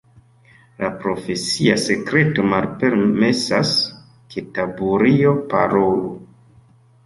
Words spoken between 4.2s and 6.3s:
ke Taburio parolu.